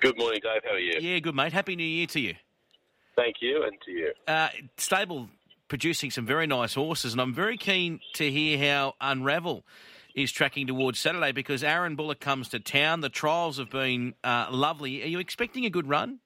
Good 0.00 0.16
morning, 0.16 0.40
Dave. 0.42 0.62
How 0.64 0.72
are 0.72 0.78
you? 0.78 0.98
Yeah, 0.98 1.18
good, 1.18 1.34
mate. 1.34 1.52
Happy 1.52 1.76
New 1.76 1.84
Year 1.84 2.06
to 2.06 2.20
you. 2.20 2.34
Thank 3.16 3.36
you, 3.42 3.64
and 3.64 3.76
to 3.84 3.90
you. 3.90 4.12
Uh, 4.26 4.48
stable 4.78 5.28
producing 5.68 6.10
some 6.10 6.24
very 6.24 6.46
nice 6.46 6.72
horses, 6.72 7.12
and 7.12 7.20
I'm 7.20 7.34
very 7.34 7.58
keen 7.58 8.00
to 8.14 8.30
hear 8.30 8.56
how 8.56 8.94
Unravel 8.98 9.62
is 10.14 10.32
tracking 10.32 10.66
towards 10.66 10.98
Saturday 10.98 11.32
because 11.32 11.62
Aaron 11.62 11.96
Bullock 11.96 12.18
comes 12.18 12.48
to 12.48 12.60
town. 12.60 13.00
The 13.00 13.10
trials 13.10 13.58
have 13.58 13.68
been 13.68 14.14
uh, 14.24 14.46
lovely. 14.50 15.02
Are 15.02 15.06
you 15.06 15.18
expecting 15.18 15.66
a 15.66 15.70
good 15.70 15.86
run? 15.86 16.20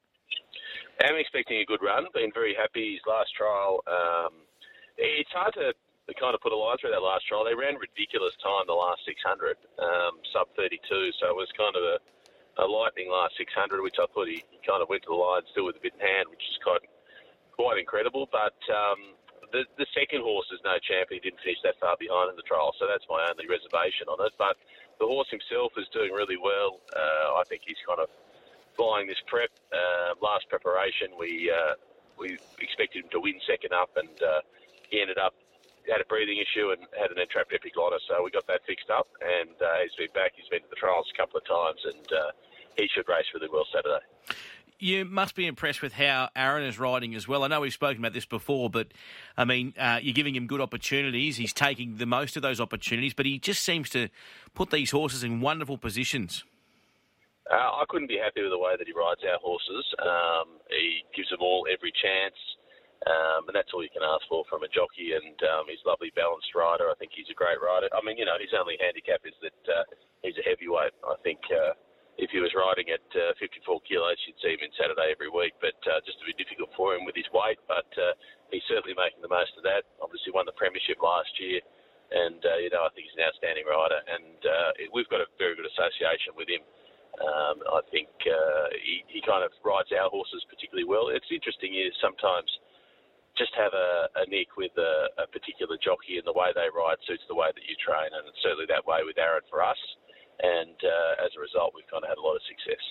I'm 1.03 1.17
expecting 1.17 1.59
a 1.59 1.65
good 1.65 1.81
run. 1.83 2.07
Been 2.15 2.31
very 2.33 2.55
happy. 2.55 2.93
His 2.93 3.01
last 3.09 3.35
trial. 3.37 3.83
Um, 3.91 4.33
it's 4.97 5.31
hard 5.35 5.53
to 5.55 5.75
kind 6.15 6.33
of 6.33 6.41
put 6.41 6.53
a 6.53 6.57
line 6.57 6.77
through 6.81 6.93
that 6.93 7.03
last 7.03 7.27
trial. 7.27 7.43
They 7.43 7.59
ran 7.59 7.75
ridiculous 7.75 8.39
time 8.39 8.71
the 8.71 8.79
last 8.79 9.03
600, 9.05 9.57
um, 9.83 10.23
sub 10.33 10.47
32. 10.55 10.79
So 11.19 11.27
it 11.27 11.35
was 11.35 11.51
kind 11.59 11.75
of 11.75 11.83
a 11.83 11.99
a 12.59 12.67
lightning 12.67 13.11
last 13.11 13.35
600, 13.37 13.83
which 13.83 13.99
I 13.99 14.07
thought 14.15 14.29
he, 14.29 14.45
kind 14.67 14.81
of 14.81 14.89
went 14.89 15.03
to 15.05 15.13
the 15.13 15.21
line 15.21 15.43
still 15.53 15.67
with 15.67 15.77
a 15.77 15.85
bit 15.85 15.93
in 15.93 16.01
hand, 16.01 16.31
which 16.31 16.41
is 16.41 16.57
quite 16.65 16.81
quite 17.53 17.79
incredible. 17.79 18.29
But 18.33 18.57
um, 18.73 19.15
the 19.53 19.69
the 19.77 19.87
second 19.93 20.23
horse 20.23 20.49
is 20.53 20.61
no 20.65 20.79
champion. 20.81 21.21
He 21.21 21.31
didn't 21.31 21.45
finish 21.45 21.61
that 21.63 21.77
far 21.79 21.97
behind 22.01 22.31
in 22.31 22.37
the 22.37 22.47
trial, 22.47 22.73
so 22.79 22.87
that's 22.89 23.05
my 23.11 23.27
only 23.29 23.45
reservation 23.45 24.09
on 24.09 24.19
it. 24.25 24.33
But 24.39 24.57
the 24.99 25.07
horse 25.07 25.29
himself 25.29 25.77
is 25.77 25.87
doing 25.93 26.13
really 26.13 26.41
well. 26.41 26.81
Uh, 26.95 27.37
I 27.41 27.45
think 27.45 27.63
he's 27.67 27.81
kind 27.87 28.01
of 28.01 28.09
flying 28.77 29.07
this 29.07 29.21
prep. 29.27 29.51
Uh, 29.69 30.17
last 30.25 30.49
preparation, 30.49 31.13
we 31.19 31.53
uh, 31.53 31.75
we 32.19 32.39
expected 32.59 33.05
him 33.05 33.11
to 33.13 33.21
win 33.21 33.37
second 33.47 33.73
up, 33.73 33.91
and 33.97 34.17
uh, 34.23 34.41
he 34.89 35.01
ended 35.01 35.19
up 35.19 35.35
had 35.91 36.01
a 36.01 36.05
breathing 36.05 36.39
issue 36.39 36.71
and 36.71 36.81
had 36.99 37.11
an 37.11 37.19
entrapped 37.19 37.53
epiglottis, 37.53 38.03
so 38.09 38.23
we 38.23 38.31
got 38.31 38.47
that 38.47 38.61
fixed 38.67 38.91
up, 38.91 39.09
and 39.21 39.51
uh, 39.61 39.83
he's 39.83 39.95
been 39.97 40.13
back. 40.15 40.33
He's 40.37 40.49
been 40.49 40.63
to 40.63 40.71
the 40.71 40.77
trials 40.77 41.07
a 41.13 41.17
couple 41.17 41.39
of 41.39 41.47
times, 41.47 41.81
and 41.85 42.07
uh, 42.13 42.31
he 42.77 42.89
should 42.95 43.09
race 43.09 43.27
really 43.35 43.49
well 43.53 43.67
Saturday. 43.73 44.05
You 44.79 45.05
must 45.05 45.35
be 45.35 45.47
impressed 45.47 45.83
with 45.83 45.93
how 45.93 46.31
Aaron 46.35 46.65
is 46.65 46.79
riding 46.79 47.15
as 47.15 47.29
well. 47.29 47.45
I 47.45 47.47
know 47.47 47.61
we've 47.61 47.73
spoken 47.73 47.99
about 47.99 48.13
this 48.13 48.27
before, 48.27 48.69
but 48.69 48.89
I 49.37 49.45
mean, 49.45 49.73
uh, 49.79 50.01
you're 50.03 50.15
giving 50.15 50.35
him 50.35 50.47
good 50.47 50.61
opportunities. 50.61 51.37
He's 51.37 51.53
taking 51.53 51.97
the 51.99 52.07
most 52.07 52.37
of 52.37 52.43
those 52.43 52.61
opportunities, 52.61 53.15
but 53.15 53.25
he 53.25 53.39
just 53.39 53.63
seems 53.63 53.89
to 53.91 54.09
put 54.55 54.71
these 54.71 54.91
horses 54.91 55.23
in 55.23 55.41
wonderful 55.41 55.79
positions. 55.79 56.45
Uh, 57.51 57.55
I 57.55 57.85
couldn't 57.89 58.09
be 58.09 58.19
happy 58.19 58.43
with 58.43 58.51
the 58.51 58.59
way 58.59 58.75
that 58.77 58.87
he 58.87 58.93
rides 58.93 59.21
our 59.31 59.39
horses. 59.39 59.85
Um, 60.01 60.59
he 60.71 61.05
gives 61.15 61.31
them 61.31 61.41
all 61.41 61.67
every 61.73 61.93
chance. 61.93 62.35
Um, 63.05 63.45
and 63.53 63.55
that's 63.55 63.69
all 63.77 63.85
you 63.85 63.93
can 63.93 64.05
ask 64.05 64.25
for 64.33 64.49
from 64.49 64.65
a 64.65 64.71
jockey. 64.73 65.13
And 65.13 65.37
um, 65.53 65.69
he's 65.69 65.83
a 65.85 65.93
lovely 65.93 66.09
balanced 66.17 66.57
rider. 66.57 66.89
I 66.89 66.97
think 66.97 67.13
he's 67.13 67.29
a 67.29 67.37
great 67.37 67.61
rider. 67.61 67.93
I 67.93 68.01
mean, 68.01 68.17
you 68.17 68.25
know, 68.25 68.41
his 68.41 68.57
only 68.57 68.81
handicap 68.81 69.21
is 69.29 69.37
that 69.45 69.61
uh, 69.69 69.85
he's 70.25 70.37
a 70.41 70.45
heavyweight. 70.49 70.97
I 71.05 71.17
think 71.21 71.45
uh, 71.53 71.77
if 72.17 72.33
he 72.33 72.41
was 72.41 72.57
riding 72.57 72.89
at 72.89 73.05
uh, 73.13 73.37
54 73.37 73.85
kilos, 73.85 74.17
you'd 74.25 74.41
see 74.41 74.57
him 74.57 74.65
in 74.65 74.73
Saturday 74.81 75.13
every 75.13 75.29
week. 75.29 75.53
But 75.61 75.77
uh, 75.85 76.01
just 76.09 76.25
a 76.25 76.29
bit 76.33 76.41
difficult 76.41 76.73
for 76.73 76.97
him 76.97 77.05
with 77.05 77.13
his 77.13 77.29
weight. 77.37 77.61
But 77.69 77.93
uh, 78.01 78.17
he's 78.49 78.65
certainly 78.73 78.97
making 78.97 79.21
the 79.21 79.29
most 79.29 79.53
of 79.61 79.69
that. 79.69 79.85
Obviously, 80.01 80.33
won 80.33 80.49
the 80.49 80.57
premiership 80.57 80.97
last 81.05 81.33
year. 81.37 81.61
And, 82.09 82.41
uh, 82.41 82.57
you 82.57 82.73
know, 82.73 82.89
I 82.89 82.91
think 82.97 83.05
he's 83.05 83.19
an 83.21 83.29
outstanding 83.29 83.69
rider. 83.69 84.01
And 84.01 84.41
uh, 84.49 84.71
we've 84.97 85.09
got 85.13 85.21
a 85.21 85.29
very 85.37 85.61
good 85.61 85.69
association 85.69 86.33
with 86.41 86.49
him. 86.49 86.65
Um, 87.21 87.61
I 87.69 87.85
think 87.93 88.11
uh, 88.25 88.73
he, 88.81 89.05
he 89.13 89.21
kind 89.21 89.45
of 89.45 89.53
rides 89.61 89.93
our 89.93 90.09
horses 90.09 90.41
particularly 90.49 90.89
well. 90.89 91.13
It's 91.13 91.29
interesting 91.29 91.77
is 91.77 91.93
sometimes– 92.01 92.49
just 93.37 93.55
have 93.57 93.73
a, 93.75 94.09
a 94.23 94.25
nick 94.31 94.57
with 94.57 94.73
a, 94.79 95.23
a, 95.23 95.27
particular 95.27 95.77
jockey 95.83 96.19
and 96.19 96.27
the 96.27 96.33
way 96.33 96.55
they 96.55 96.71
ride 96.71 97.03
suits 97.07 97.23
the 97.29 97.35
way 97.35 97.51
that 97.51 97.65
you 97.67 97.75
train, 97.83 98.11
and 98.15 98.23
it's 98.31 98.39
certainly 98.43 98.67
that 98.71 98.87
way 98.87 99.03
with 99.05 99.19
Aaron 99.19 99.43
for 99.51 99.63
us. 99.63 99.79
And 100.43 100.79
uh, 100.83 101.25
as 101.25 101.31
a 101.37 101.41
result, 101.41 101.75
we've 101.75 101.87
kind 101.91 102.03
of 102.03 102.11
had 102.11 102.19
a 102.19 102.23
lot 102.23 102.35
of 102.35 102.43
success. 102.47 102.83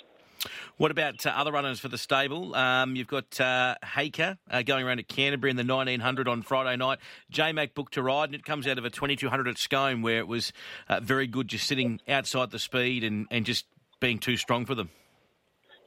What 0.77 0.91
about 0.91 1.25
uh, 1.25 1.29
other 1.29 1.51
runners 1.51 1.79
for 1.79 1.87
the 1.87 1.97
stable? 1.97 2.55
Um, 2.55 2.95
you've 2.95 3.07
got 3.07 3.39
uh, 3.39 3.75
Haker 3.83 4.37
uh, 4.49 4.61
going 4.63 4.85
around 4.85 4.99
at 4.99 5.07
Canterbury 5.07 5.51
in 5.51 5.55
the 5.55 5.63
1900 5.63 6.27
on 6.27 6.41
Friday 6.41 6.75
night. 6.75 6.99
J 7.29 7.51
Mac 7.53 7.73
booked 7.73 7.93
to 7.93 8.03
ride, 8.03 8.29
and 8.29 8.35
it 8.35 8.43
comes 8.43 8.67
out 8.67 8.77
of 8.77 8.85
a 8.85 8.89
2200 8.89 9.47
at 9.47 9.57
Scone 9.57 10.01
where 10.01 10.17
it 10.17 10.27
was 10.27 10.51
uh, 10.89 10.99
very 10.99 11.27
good 11.27 11.47
just 11.47 11.67
sitting 11.67 11.99
outside 12.07 12.51
the 12.51 12.59
speed 12.59 13.03
and, 13.03 13.27
and 13.31 13.45
just 13.45 13.65
being 13.99 14.19
too 14.19 14.35
strong 14.35 14.65
for 14.65 14.75
them. 14.75 14.89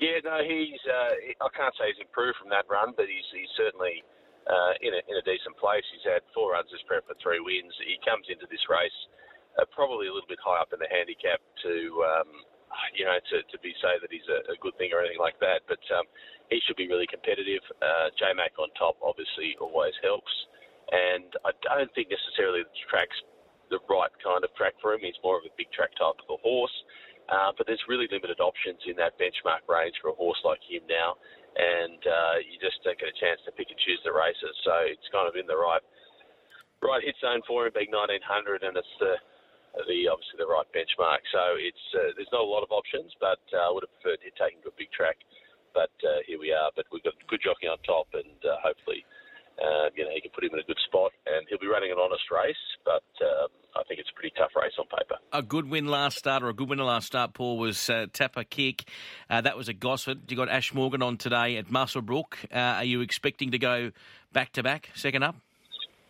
Yeah, 0.00 0.21
no, 0.25 0.38
he's. 0.44 0.81
Uh, 0.84 1.44
I 1.44 1.49
can't 1.56 1.75
say 1.78 1.88
he's 1.88 2.05
improved 2.05 2.37
from 2.38 2.50
that 2.50 2.65
run, 2.69 2.93
but 2.97 3.06
he's, 3.06 3.25
he's 3.33 3.49
certainly 3.56 4.05
uh, 4.47 4.73
in, 4.83 4.95
a, 4.95 5.01
in 5.11 5.15
a 5.19 5.25
decent 5.27 5.59
place. 5.59 5.84
He's 5.91 6.07
had 6.07 6.23
four 6.31 6.55
runs 6.55 6.71
this 6.71 6.83
prep 6.87 7.07
for 7.07 7.19
three 7.19 7.43
wins. 7.43 7.75
He 7.83 7.99
comes 8.07 8.27
into 8.31 8.47
this 8.47 8.62
race 8.71 8.95
uh, 9.59 9.65
probably 9.73 10.09
a 10.09 10.12
little 10.12 10.29
bit 10.29 10.41
high 10.43 10.61
up 10.61 10.73
in 10.73 10.81
the 10.81 10.91
handicap 10.93 11.41
to, 11.65 11.75
um, 12.05 12.29
you 12.93 13.05
know, 13.05 13.17
to, 13.33 13.37
to 13.49 13.56
be 13.65 13.73
say 13.81 13.97
that 14.01 14.12
he's 14.12 14.27
a, 14.29 14.53
a 14.53 14.56
good 14.61 14.77
thing 14.77 14.93
or 14.93 15.01
anything 15.01 15.21
like 15.21 15.39
that. 15.41 15.65
But 15.65 15.81
um, 15.97 16.05
he 16.53 16.61
should 16.65 16.77
be 16.77 16.89
really 16.89 17.09
competitive. 17.09 17.65
Uh, 17.81 18.12
J 18.21 18.37
Mac 18.37 18.53
on 18.61 18.69
top 18.77 19.01
obviously 19.01 19.56
always 19.59 19.97
helps. 20.05 20.33
And 20.93 21.27
I 21.43 21.51
don't 21.67 21.91
think 21.99 22.12
necessarily 22.12 22.62
the 22.62 22.77
track's 22.87 23.19
the 23.67 23.83
right 23.91 24.12
kind 24.23 24.47
of 24.47 24.55
track 24.55 24.79
for 24.79 24.95
him. 24.95 25.03
He's 25.03 25.19
more 25.27 25.35
of 25.35 25.43
a 25.43 25.51
big 25.59 25.67
track 25.75 25.91
type 25.99 26.23
of 26.23 26.29
a 26.31 26.39
horse. 26.39 26.77
Uh, 27.27 27.51
but 27.59 27.67
there's 27.67 27.83
really 27.91 28.06
limited 28.06 28.39
options 28.39 28.79
in 28.87 28.95
that 28.95 29.19
benchmark 29.19 29.67
range 29.67 29.99
for 29.99 30.15
a 30.15 30.17
horse 30.17 30.39
like 30.47 30.62
him 30.62 30.87
now 30.87 31.19
and 31.56 32.00
uh, 32.05 32.37
you 32.44 32.61
just 32.61 32.77
don't 32.84 33.00
get 33.00 33.09
a 33.09 33.17
chance 33.17 33.41
to 33.49 33.53
pick 33.56 33.72
and 33.72 33.81
choose 33.81 34.00
the 34.05 34.12
races. 34.12 34.53
So 34.62 34.84
it's 34.84 35.09
kind 35.09 35.25
of 35.25 35.41
in 35.41 35.49
the 35.49 35.56
right 35.56 35.83
right 36.84 37.00
hit 37.00 37.17
zone 37.25 37.41
for 37.49 37.65
him, 37.65 37.72
being 37.72 37.91
1900, 37.91 38.62
and 38.62 38.77
it's 38.77 38.97
the 39.00 39.17
the 39.84 40.09
obviously 40.09 40.41
the 40.41 40.49
right 40.49 40.69
benchmark. 40.72 41.21
So 41.33 41.56
it's 41.61 41.84
uh, 41.93 42.12
there's 42.17 42.33
not 42.33 42.44
a 42.44 42.49
lot 42.49 42.65
of 42.65 42.72
options, 42.72 43.12
but 43.21 43.41
uh, 43.53 43.61
I 43.61 43.71
would 43.72 43.84
have 43.84 43.93
preferred 44.00 44.25
him 44.25 44.33
taking 44.37 44.61
to 44.65 44.72
a 44.72 44.77
big 44.81 44.93
track. 44.93 45.17
But 45.72 45.93
uh, 46.00 46.25
here 46.25 46.41
we 46.41 46.53
are. 46.53 46.72
But 46.72 46.89
we've 46.89 47.05
got 47.05 47.17
good 47.28 47.44
jockey 47.44 47.69
on 47.69 47.77
top, 47.84 48.09
and 48.17 48.41
uh, 48.41 48.56
hopefully, 48.65 49.05
uh, 49.61 49.93
you 49.93 50.09
know, 50.09 50.12
he 50.12 50.25
can 50.25 50.33
put 50.33 50.44
him 50.44 50.56
in 50.56 50.65
a 50.65 50.69
good 50.69 50.81
spot, 50.88 51.12
and 51.28 51.44
he'll 51.49 51.61
be 51.61 51.69
running 51.69 51.93
an 51.93 52.00
honest 52.00 52.25
race. 52.33 52.65
But 52.88 53.05
um, 53.21 53.53
I 53.77 53.84
think 53.84 54.00
it's 54.00 54.09
a 54.09 54.17
pretty 54.17 54.33
tough 54.37 54.56
race 54.56 54.73
on 54.81 54.88
paper. 54.88 55.21
A 55.37 55.43
good 55.43 55.69
win 55.69 55.85
last 55.85 56.17
start, 56.17 56.43
or 56.43 56.49
a 56.49 56.55
good 56.55 56.71
winner 56.71 56.89
last 56.89 57.13
start, 57.13 57.35
Paul, 57.35 57.59
was 57.59 57.91
uh, 57.91 58.07
Tapper 58.11 58.43
Kick. 58.43 58.89
Uh, 59.29 59.43
that 59.43 59.53
was 59.53 59.69
a 59.69 59.75
Gosford. 59.75 60.31
You 60.31 60.37
got 60.37 60.49
Ash 60.49 60.73
Morgan 60.73 61.03
on 61.03 61.19
today 61.19 61.59
at 61.61 61.69
Muswellbrook. 61.69 62.49
Uh, 62.49 62.81
are 62.81 62.89
you 62.89 63.03
expecting 63.03 63.51
to 63.51 63.59
go 63.59 63.93
back 64.33 64.57
to 64.57 64.63
back, 64.63 64.89
second 64.95 65.25
up? 65.25 65.37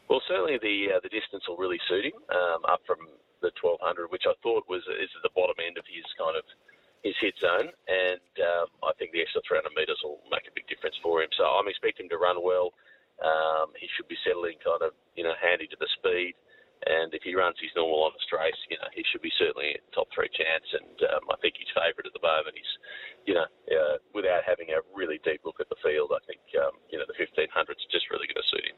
Well, 0.07 0.23
certainly 0.29 0.63
the 0.63 0.95
uh, 0.95 1.01
the 1.03 1.09
distance 1.11 1.43
will 1.51 1.59
really 1.59 1.83
suit 1.91 2.07
him 2.07 2.15
um, 2.31 2.71
up 2.71 2.87
from 2.87 3.03
the 3.43 3.51
1200, 3.59 4.15
which 4.15 4.31
I 4.31 4.35
thought 4.47 4.63
was 4.71 4.87
is 5.03 5.11
the 5.27 5.35
bottom 5.35 5.59
end 5.59 5.75
of 5.75 5.83
his 5.91 6.07
kind 6.15 6.39
of 6.39 6.47
his 7.03 7.19
hit 7.19 7.35
zone, 7.43 7.75
and 7.91 8.31
um, 8.47 8.71
I 8.87 8.95
think 8.95 9.11
the 9.11 9.27
extra 9.27 9.43
300 9.43 9.75
metres 9.75 9.99
will 10.07 10.23
make 10.31 10.47
a 10.47 10.55
big 10.55 10.71
difference 10.71 10.95
for 11.03 11.19
him. 11.19 11.35
So 11.35 11.43
I'm 11.51 11.67
expecting 11.67 12.07
him 12.07 12.15
to 12.15 12.23
run 12.23 12.39
well. 12.47 12.79
Um, 13.19 13.75
he 13.75 13.91
should 13.91 14.07
be 14.07 14.23
settling 14.23 14.63
kind 14.63 14.87
of 14.87 14.95
you 15.19 15.27
know 15.27 15.35
handy 15.43 15.67
to 15.67 15.79
the 15.83 15.91
speed. 15.99 16.39
And 16.85 17.13
if 17.15 17.23
he 17.23 17.35
runs 17.35 17.57
his 17.61 17.73
normal 17.75 18.05
honest 18.05 18.29
race, 18.33 18.59
you 18.69 18.77
know, 18.77 18.89
he 18.93 19.03
should 19.11 19.23
be 19.23 19.33
certainly 19.39 19.75
a 19.75 19.95
top 19.95 20.09
three 20.15 20.29
chance. 20.29 20.69
And 20.77 20.97
um, 21.11 21.25
I 21.33 21.37
think 21.41 21.57
he's 21.57 21.73
favourite 21.73 22.05
at 22.05 22.13
the 22.13 22.23
moment. 22.23 22.55
He's, 22.55 22.75
you 23.25 23.35
know, 23.35 23.49
uh, 23.73 23.97
without 24.13 24.45
having 24.47 24.69
a 24.71 24.85
really 24.95 25.19
deep 25.25 25.41
look 25.45 25.59
at 25.59 25.69
the 25.69 25.81
field, 25.83 26.13
I 26.13 26.21
think, 26.29 26.41
um, 26.61 26.77
you 26.93 26.99
know, 26.99 27.05
the 27.09 27.17
1500's 27.17 27.81
just 27.91 28.11
really 28.13 28.29
going 28.29 28.39
to 28.39 28.49
suit 28.53 28.67
him. 28.69 28.77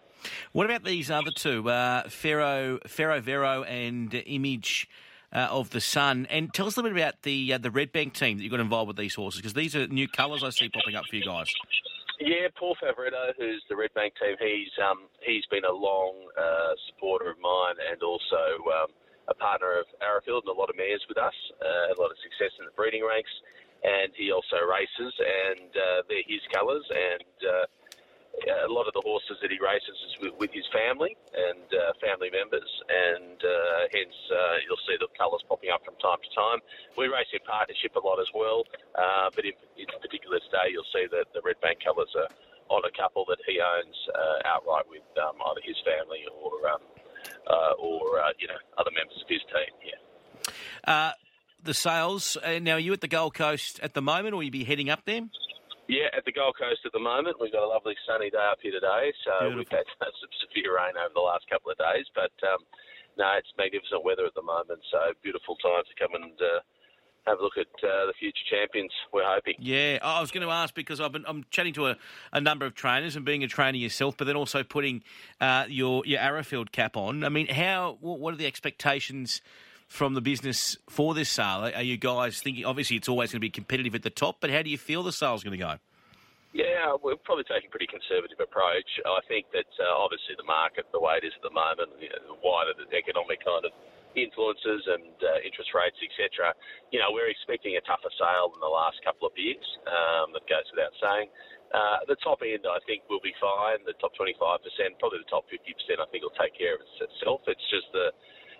What 0.53 0.65
about 0.65 0.85
these 0.85 1.11
other 1.11 1.35
two, 1.35 1.69
uh, 1.69 2.09
Pharaoh, 2.09 2.79
Pharaoh 2.87 3.21
Vero 3.21 3.63
and 3.65 4.15
Image? 4.15 4.89
Uh, 5.31 5.47
of 5.51 5.69
the 5.69 5.81
Sun, 5.83 6.27
and 6.31 6.55
tell 6.55 6.67
us 6.67 6.79
a 6.79 6.81
little 6.81 6.95
bit 6.95 7.03
about 7.03 7.21
the 7.21 7.53
uh, 7.53 7.59
the 7.59 7.71
Red 7.71 7.93
Bank 7.93 8.15
team 8.15 8.39
that 8.39 8.43
you 8.43 8.49
got 8.49 8.61
involved 8.61 8.89
with 8.89 8.97
these 8.97 9.15
horses 9.15 9.43
because 9.43 9.53
these 9.53 9.77
are 9.77 9.87
new 9.87 10.09
colours 10.09 10.43
I 10.43 10.49
see 10.49 10.71
popping 10.71 10.95
up 10.95 11.05
for 11.05 11.17
you 11.17 11.23
guys. 11.23 11.53
Yeah, 12.19 12.51
Paul 12.59 12.75
Favoretto, 12.83 13.31
who's 13.39 13.62
the 13.71 13.77
Red 13.77 13.95
Bank 13.95 14.15
team, 14.19 14.34
he's 14.43 14.75
um, 14.83 15.06
he's 15.23 15.47
been 15.55 15.65
a 15.65 15.73
long 15.73 16.19
uh, 16.34 16.75
supporter 16.91 17.31
of 17.31 17.39
mine 17.39 17.79
and 17.79 18.03
also 18.03 18.43
um, 18.75 18.91
a 19.31 19.34
partner 19.34 19.79
of 19.79 19.87
Arrowfield 20.03 20.43
and 20.47 20.51
a 20.51 20.59
lot 20.59 20.71
of 20.71 20.75
mares 20.77 21.03
with 21.09 21.19
us, 21.19 21.34
uh, 21.62 21.95
a 21.95 21.97
lot 22.03 22.11
of 22.11 22.19
success 22.19 22.51
in 22.59 22.67
the 22.67 22.75
breeding 22.75 23.06
ranks, 23.06 23.31
and 23.87 24.11
he 24.19 24.34
also 24.34 24.59
races, 24.67 25.15
and 25.15 25.70
uh, 25.79 25.99
they're 26.11 26.26
his 26.26 26.43
colours, 26.50 26.82
and 26.91 27.35
uh, 27.47 27.65
a 28.46 28.70
lot 28.70 28.87
of 28.87 28.94
the 28.94 29.02
horses 29.02 29.38
that 29.43 29.50
he 29.50 29.58
races 29.58 29.96
is 30.06 30.14
with, 30.20 30.35
with 30.38 30.52
his 30.52 30.67
family 30.70 31.17
and 31.35 31.67
uh, 31.73 31.93
family 31.99 32.31
members, 32.31 32.69
and 32.88 33.38
uh, 33.40 33.81
hence 33.90 34.14
uh, 34.31 34.62
you'll 34.67 34.85
see 34.87 34.96
the 35.00 35.08
colours 35.19 35.43
popping 35.49 35.70
up 35.70 35.85
from 35.85 35.96
time 35.99 36.20
to 36.23 36.31
time. 36.35 36.61
We 36.96 37.08
race 37.08 37.31
in 37.32 37.43
partnership 37.43 37.96
a 37.96 38.02
lot 38.02 38.20
as 38.20 38.31
well, 38.35 38.64
uh, 38.94 39.31
but 39.35 39.44
in, 39.44 39.56
in 39.76 39.88
particular 40.00 40.38
today 40.38 40.70
you'll 40.70 40.93
see 40.93 41.06
that 41.11 41.32
the 41.35 41.43
Red 41.43 41.61
Bank 41.61 41.82
colours 41.82 42.12
are 42.14 42.31
on 42.69 42.85
a 42.85 42.93
couple 42.93 43.25
that 43.29 43.40
he 43.49 43.58
owns 43.58 43.96
uh, 44.12 44.49
outright 44.49 44.84
with 44.88 45.06
um, 45.17 45.41
either 45.50 45.64
his 45.64 45.76
family 45.82 46.23
or 46.29 46.52
um, 46.69 46.84
uh, 47.49 47.75
or 47.81 48.05
you 48.38 48.46
know 48.46 48.61
other 48.76 48.93
members 48.93 49.19
of 49.19 49.29
his 49.29 49.43
team. 49.49 49.73
Yeah. 49.82 51.12
the 51.62 51.75
sales 51.75 52.37
now. 52.61 52.76
Are 52.76 52.84
you 52.84 52.93
at 52.93 53.00
the 53.00 53.08
Gold 53.08 53.34
Coast 53.34 53.81
at 53.82 53.94
the 53.94 54.02
moment, 54.02 54.34
or 54.34 54.38
will 54.38 54.44
you 54.44 54.55
be 54.55 54.64
heading 54.64 54.91
up 54.91 55.02
there? 55.06 55.26
Yeah, 55.88 56.12
at 56.12 56.29
the 56.29 56.32
Gold 56.37 56.61
Coast 56.61 56.85
at 56.85 56.93
the 56.93 57.00
moment. 57.00 57.40
We've 57.40 57.52
got 57.52 57.64
a 57.64 57.73
lovely 57.73 57.96
sunny 58.05 58.29
day 58.29 58.44
up 58.52 58.61
here 58.61 58.76
today, 58.76 59.08
so 59.25 59.32
Beautiful. 59.40 59.58
we've 59.58 59.73
had 59.73 59.88
some 60.20 60.32
severe 60.44 60.76
rain 60.76 60.93
over 61.00 61.17
the 61.17 61.25
last 61.25 61.49
couple 61.49 61.73
of 61.73 61.81
days. 61.81 62.05
But 62.12 62.37
um, 62.44 62.61
no, 63.17 63.32
it's 63.40 63.49
magnificent 63.56 64.05
weather 64.05 64.29
at 64.29 64.37
the 64.37 64.44
moment, 64.44 64.85
so 64.93 65.17
beautiful 65.25 65.56
time 65.56 65.88
to 65.88 65.94
come 65.96 66.12
and 66.12 66.37
uh, 66.37 66.61
have 67.25 67.40
a 67.40 67.43
look 67.43 67.56
at 67.56 67.73
uh, 67.81 68.05
the 68.05 68.12
future 68.20 68.44
champions. 68.52 68.93
We're 69.12 69.25
hoping. 69.25 69.55
Yeah, 69.58 69.99
I 70.02 70.20
was 70.20 70.31
going 70.31 70.46
to 70.46 70.52
ask 70.52 70.75
because 70.75 71.00
I've 71.00 71.12
been 71.12 71.25
I'm 71.26 71.44
chatting 71.50 71.73
to 71.75 71.88
a, 71.88 71.96
a 72.32 72.41
number 72.41 72.67
of 72.67 72.75
trainers 72.75 73.17
and 73.17 73.25
being 73.25 73.43
a 73.43 73.49
trainer 73.49 73.79
yourself, 73.79 74.17
but 74.17 74.26
then 74.26 74.37
also 74.37 74.62
putting 74.62 75.02
uh, 75.41 75.64
your 75.69 76.05
your 76.05 76.20
Arrowfield 76.20 76.70
cap 76.70 76.96
on. 76.96 77.25
I 77.25 77.29
mean, 77.29 77.49
how 77.49 77.96
what 78.00 78.34
are 78.34 78.37
the 78.37 78.46
expectations? 78.46 79.41
From 79.88 80.12
the 80.12 80.20
business 80.20 80.76
for 80.88 81.14
this 81.14 81.31
sale, 81.31 81.64
are 81.75 81.82
you 81.82 81.96
guys 81.96 82.40
thinking? 82.40 82.64
Obviously, 82.64 82.96
it's 82.96 83.08
always 83.08 83.32
going 83.32 83.40
to 83.40 83.44
be 83.44 83.50
competitive 83.50 83.94
at 83.94 84.02
the 84.02 84.12
top, 84.12 84.37
but 84.38 84.50
how 84.50 84.61
do 84.61 84.69
you 84.69 84.76
feel 84.76 85.02
the 85.02 85.12
sale's 85.12 85.43
going 85.43 85.56
to 85.56 85.64
go? 85.64 85.75
Yeah, 86.52 86.96
we're 87.00 87.17
probably 87.17 87.44
taking 87.44 87.69
a 87.69 87.73
pretty 87.73 87.88
conservative 87.88 88.40
approach. 88.40 88.88
I 89.05 89.20
think 89.29 89.49
that 89.52 89.69
uh, 89.81 89.88
obviously 89.96 90.37
the 90.37 90.49
market, 90.49 90.88
the 90.93 91.00
way 91.00 91.20
it 91.20 91.25
is 91.25 91.32
at 91.37 91.44
the 91.44 91.52
moment, 91.52 91.93
you 92.00 92.08
know, 92.08 92.37
the 92.37 92.38
wider 92.40 92.73
the 92.76 92.88
economic 92.93 93.44
kind 93.44 93.64
of 93.69 93.73
influences 94.17 94.82
and 94.88 95.12
uh, 95.20 95.44
interest 95.44 95.76
rates, 95.76 95.96
etc. 96.00 96.56
You 96.88 97.00
know, 97.05 97.12
we're 97.12 97.29
expecting 97.29 97.76
a 97.76 97.82
tougher 97.84 98.12
sale 98.17 98.49
than 98.52 98.64
the 98.64 98.73
last 98.73 98.96
couple 99.05 99.29
of 99.29 99.34
years. 99.37 99.64
Um, 99.84 100.32
that 100.32 100.44
goes 100.49 100.64
without 100.73 100.93
saying. 101.00 101.29
Uh, 101.69 102.00
the 102.08 102.17
top 102.25 102.41
end, 102.41 102.64
I 102.64 102.81
think, 102.88 103.05
will 103.12 103.20
be 103.20 103.37
fine. 103.37 103.84
The 103.84 103.93
top 104.00 104.17
25%, 104.17 104.32
probably 104.96 105.20
the 105.20 105.29
top 105.29 105.44
50%, 105.52 106.00
I 106.00 106.08
think 106.08 106.25
will 106.25 106.41
take 106.41 106.56
care 106.56 106.81
of 106.81 106.81
itself. 106.81 107.44
It's 107.44 107.69
just 107.69 107.93
the 107.93 108.08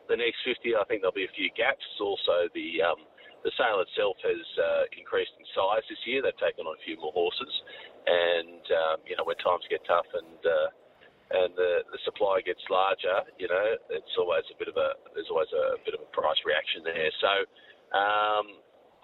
the 0.08 0.16
next 0.16 0.40
50, 0.44 0.75
I 0.75 0.84
think 0.88 1.05
there'll 1.05 1.16
be 1.16 1.28
a 1.28 1.37
few 1.37 1.52
gaps. 1.55 1.84
Also, 2.00 2.49
the 2.56 2.82
um, 2.82 3.00
the 3.46 3.52
sale 3.55 3.78
itself 3.78 4.19
has 4.26 4.44
uh, 4.58 4.84
increased 4.99 5.31
in 5.38 5.46
size 5.55 5.87
this 5.87 6.02
year. 6.08 6.25
They've 6.25 6.43
taken 6.43 6.66
on 6.66 6.75
a 6.75 6.82
few 6.82 6.99
more 6.99 7.14
horses, 7.14 7.52
and 8.08 8.64
um, 8.72 8.96
you 9.06 9.14
know 9.14 9.22
when 9.22 9.38
times 9.38 9.62
get 9.70 9.84
tough 9.87 10.08
and 10.10 10.40
uh, 10.43 10.69
and 11.28 11.52
the, 11.55 11.84
the 11.93 12.00
supply 12.08 12.40
gets 12.40 12.64
larger, 12.72 13.20
you 13.37 13.52
know, 13.52 13.76
it's 13.93 14.14
always 14.16 14.49
a 14.49 14.56
bit 14.56 14.69
of 14.72 14.81
a 14.81 14.96
there's 15.12 15.28
always 15.28 15.52
a 15.52 15.76
bit 15.84 15.93
of 15.93 16.00
a 16.00 16.10
price 16.16 16.40
reaction 16.49 16.81
there. 16.88 17.12
So 17.20 17.32
um, 17.93 18.46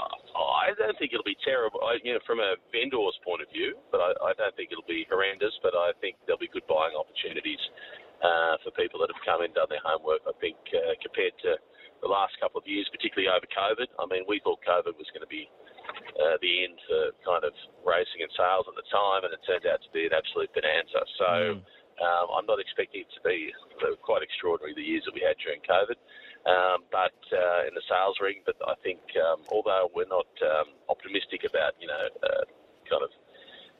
I 0.00 0.72
don't 0.74 0.96
think 0.96 1.12
it'll 1.12 1.26
be 1.26 1.36
terrible, 1.44 1.84
you 2.00 2.16
know, 2.16 2.24
from 2.24 2.40
a 2.40 2.56
vendor's 2.72 3.16
point 3.22 3.44
of 3.44 3.48
view. 3.52 3.76
But 3.92 4.00
I, 4.00 4.10
I 4.24 4.30
don't 4.40 4.56
think 4.56 4.72
it'll 4.72 4.88
be 4.88 5.04
horrendous. 5.04 5.52
But 5.60 5.76
I 5.76 5.92
think 6.00 6.16
there'll 6.24 6.40
be 6.40 6.48
good 6.48 6.64
buying 6.64 6.96
opportunities 6.96 7.60
uh, 8.22 8.60
for 8.62 8.70
people 8.76 9.00
that 9.00 9.10
have 9.10 9.22
come 9.24 9.42
and 9.42 9.54
done 9.54 9.70
their 9.70 9.82
homework. 9.82 10.22
I 10.28 10.34
think 10.38 10.58
uh, 10.70 10.94
compared 11.02 11.34
to 11.46 11.58
the 12.02 12.10
last 12.10 12.36
couple 12.36 12.60
of 12.60 12.66
years, 12.68 12.84
particularly 12.92 13.32
over 13.32 13.48
COVID. 13.48 13.88
I 13.96 14.04
mean, 14.04 14.28
we 14.28 14.36
thought 14.44 14.60
COVID 14.60 14.92
was 15.00 15.08
going 15.16 15.24
to 15.24 15.30
be 15.30 15.48
uh, 16.20 16.36
the 16.44 16.68
end 16.68 16.76
for 16.84 17.16
kind 17.24 17.44
of 17.48 17.56
racing 17.80 18.20
and 18.20 18.28
sales 18.36 18.68
at 18.68 18.76
the 18.76 18.84
time, 18.92 19.24
and 19.24 19.32
it 19.32 19.40
turned 19.48 19.64
out 19.64 19.80
to 19.80 19.90
be 19.90 20.04
an 20.06 20.14
absolute 20.14 20.52
bonanza. 20.52 21.02
So. 21.16 21.58
Mm 21.58 21.64
um, 22.02 22.26
I'm 22.34 22.46
not 22.46 22.58
expecting 22.58 23.06
it 23.06 23.10
to 23.14 23.22
be 23.22 23.54
quite 24.02 24.22
extraordinary 24.22 24.74
the 24.74 24.82
years 24.82 25.06
that 25.06 25.14
we 25.14 25.22
had 25.22 25.38
during 25.38 25.62
COVID, 25.62 25.98
um, 26.50 26.82
but 26.90 27.14
uh, 27.30 27.70
in 27.70 27.74
the 27.74 27.84
sales 27.86 28.18
ring. 28.18 28.42
But 28.42 28.58
I 28.66 28.74
think, 28.82 28.98
um, 29.22 29.46
although 29.46 29.90
we're 29.94 30.10
not 30.10 30.26
um, 30.42 30.74
optimistic 30.90 31.46
about, 31.46 31.78
you 31.78 31.86
know, 31.86 32.04
uh, 32.22 32.44
kind 32.90 33.02
of 33.06 33.14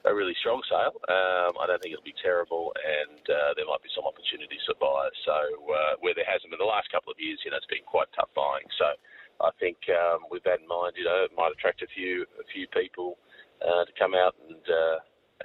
a 0.04 0.12
really 0.12 0.36
strong 0.40 0.60
sale, 0.68 0.92
um, 1.08 1.56
I 1.56 1.64
don't 1.66 1.80
think 1.80 1.96
it'll 1.96 2.04
be 2.04 2.16
terrible, 2.20 2.76
and 2.76 3.24
uh, 3.24 3.56
there 3.56 3.64
might 3.64 3.80
be 3.80 3.88
some 3.96 4.04
opportunities 4.04 4.60
for 4.68 4.76
buyers. 4.76 5.16
So 5.24 5.36
uh, 5.72 5.96
where 6.04 6.12
there 6.12 6.28
hasn't 6.28 6.52
been 6.52 6.60
the 6.60 6.68
last 6.68 6.92
couple 6.92 7.08
of 7.08 7.18
years, 7.18 7.40
you 7.44 7.50
know, 7.50 7.56
it's 7.56 7.72
been 7.72 7.88
quite 7.88 8.12
tough 8.12 8.28
buying. 8.36 8.68
So 8.76 8.92
I 9.40 9.50
think 9.56 9.80
um, 9.88 10.28
with 10.28 10.44
that 10.44 10.60
in 10.60 10.68
mind, 10.68 11.00
you 11.00 11.08
know, 11.08 11.24
it 11.24 11.32
might 11.32 11.52
attract 11.56 11.80
a 11.82 11.88
few 11.88 12.28
a 12.36 12.44
few 12.52 12.68
people 12.68 13.16
uh, 13.64 13.88
to 13.88 13.92
come 13.96 14.14
out 14.14 14.36
and 14.44 14.60
uh, 14.68 14.98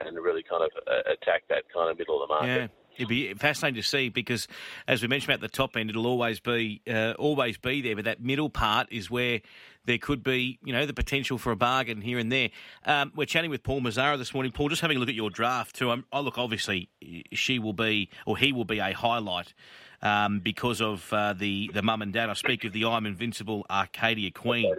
and 0.03 0.19
really 0.19 0.43
kind 0.43 0.63
of 0.63 0.71
uh, 0.85 1.07
attack 1.07 1.47
that 1.47 1.63
kind 1.71 1.89
of 1.89 1.97
middle 1.97 2.21
of 2.21 2.27
the 2.27 2.33
market. 2.33 2.67
Yeah. 2.67 2.78
It'd 2.99 3.07
be 3.07 3.33
fascinating 3.33 3.81
to 3.81 3.87
see 3.87 4.09
because, 4.09 4.47
as 4.87 5.01
we 5.01 5.07
mentioned 5.07 5.33
about 5.33 5.41
the 5.41 5.47
top 5.47 5.77
end, 5.77 5.89
it'll 5.89 6.05
always 6.05 6.41
be 6.41 6.81
uh, 6.85 7.13
always 7.17 7.57
be 7.57 7.81
there. 7.81 7.95
But 7.95 8.05
that 8.05 8.21
middle 8.21 8.49
part 8.49 8.87
is 8.91 9.09
where 9.09 9.39
there 9.85 9.97
could 9.97 10.21
be, 10.21 10.59
you 10.63 10.73
know, 10.73 10.85
the 10.85 10.93
potential 10.93 11.37
for 11.37 11.51
a 11.51 11.55
bargain 11.55 12.01
here 12.01 12.19
and 12.19 12.29
there. 12.29 12.49
Um, 12.85 13.13
we're 13.15 13.25
chatting 13.25 13.49
with 13.49 13.63
Paul 13.63 13.79
Messara 13.79 14.17
this 14.17 14.33
morning. 14.33 14.51
Paul, 14.51 14.67
just 14.67 14.81
having 14.81 14.97
a 14.97 14.99
look 14.99 15.07
at 15.07 15.15
your 15.15 15.29
draft 15.29 15.77
too. 15.77 15.91
Um, 15.91 16.05
oh, 16.11 16.19
look, 16.19 16.37
obviously, 16.37 16.89
she 17.31 17.57
will 17.57 17.73
be 17.73 18.09
or 18.25 18.37
he 18.37 18.51
will 18.51 18.65
be 18.65 18.79
a 18.79 18.91
highlight. 18.91 19.53
Um, 20.01 20.39
because 20.39 20.79
of 20.79 21.11
uh, 21.11 21.33
the 21.33 21.69
the 21.73 21.81
mum 21.81 22.01
and 22.01 22.13
dad. 22.13 22.29
I 22.29 22.33
speak 22.33 22.63
of 22.63 22.71
the 22.71 22.85
I'm 22.85 23.05
Invincible 23.05 23.65
Arcadia 23.69 24.31
Queen. 24.31 24.73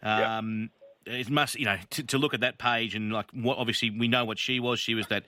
Um, 0.00 0.70
it 1.06 1.30
must, 1.30 1.58
you 1.58 1.64
know, 1.64 1.78
to, 1.90 2.02
to, 2.04 2.18
look 2.18 2.34
at 2.34 2.40
that 2.40 2.58
page 2.58 2.94
and 2.94 3.12
like 3.12 3.30
what 3.32 3.58
obviously 3.58 3.90
we 3.90 4.08
know 4.08 4.24
what 4.24 4.38
she 4.38 4.60
was. 4.60 4.78
She 4.80 4.94
was 4.94 5.06
that 5.08 5.24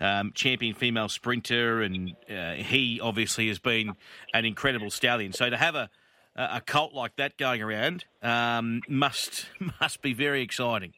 um, 0.00 0.32
champion 0.34 0.74
female 0.74 1.08
sprinter, 1.08 1.82
and 1.82 2.14
uh, 2.30 2.52
he 2.52 3.00
obviously 3.00 3.48
has 3.48 3.58
been 3.58 3.94
an 4.32 4.44
incredible 4.44 4.90
stallion. 4.90 5.32
So 5.32 5.50
to 5.50 5.56
have 5.56 5.74
a 5.74 5.90
a 6.36 6.60
cult 6.60 6.92
like 6.92 7.16
that 7.16 7.36
going 7.38 7.62
around 7.62 8.04
um, 8.22 8.82
must 8.88 9.46
must 9.80 10.02
be 10.02 10.12
very 10.12 10.42
exciting. 10.42 10.92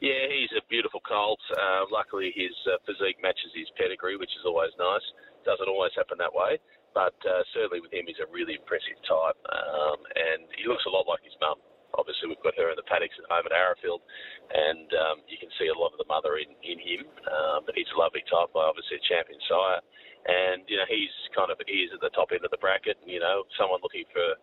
Yeah, 0.00 0.30
he's 0.30 0.54
a 0.54 0.62
beautiful 0.70 1.00
colt. 1.00 1.40
Uh, 1.50 1.86
luckily, 1.90 2.30
his 2.34 2.54
uh, 2.70 2.78
physique 2.86 3.18
matches 3.22 3.50
his 3.54 3.66
pedigree, 3.74 4.16
which 4.16 4.30
is 4.38 4.46
always 4.46 4.70
nice. 4.78 5.02
Doesn't 5.44 5.66
always 5.66 5.90
happen 5.96 6.18
that 6.18 6.30
way, 6.30 6.58
but 6.94 7.18
uh, 7.26 7.42
certainly 7.54 7.80
with 7.80 7.90
him, 7.90 8.06
he's 8.06 8.20
a 8.22 8.30
really 8.30 8.54
impressive 8.54 8.94
type, 9.02 9.38
um, 9.50 9.98
and 10.14 10.46
he 10.54 10.68
looks 10.70 10.86
a 10.86 10.90
lot 10.90 11.10
like 11.10 11.22
his 11.26 11.34
mum 11.40 11.58
obviously 11.98 12.30
we've 12.30 12.46
got 12.46 12.54
her 12.54 12.70
in 12.70 12.78
the 12.78 12.86
paddocks 12.86 13.18
at 13.18 13.26
home 13.26 13.44
at 13.44 13.52
Arrowfield, 13.52 14.00
and 14.54 14.88
um, 14.94 15.16
you 15.26 15.36
can 15.36 15.50
see 15.58 15.66
a 15.68 15.76
lot 15.76 15.90
of 15.90 15.98
the 15.98 16.08
mother 16.08 16.38
in, 16.38 16.48
in 16.62 16.78
him. 16.78 17.02
Um, 17.26 17.66
but 17.66 17.74
he's 17.74 17.90
a 17.90 17.98
lovely 17.98 18.22
type, 18.30 18.54
by 18.54 18.64
obviously 18.64 19.02
a 19.02 19.04
champion 19.04 19.42
sire, 19.50 19.82
and 20.30 20.62
you 20.70 20.78
know 20.78 20.86
he's 20.86 21.12
kind 21.34 21.50
of 21.50 21.58
he 21.66 21.84
is 21.84 21.92
at 21.92 22.00
the 22.00 22.14
top 22.14 22.30
end 22.30 22.46
of 22.46 22.54
the 22.54 22.62
bracket. 22.62 22.96
You 23.02 23.18
know, 23.18 23.44
someone 23.58 23.82
looking 23.82 24.06
for 24.14 24.38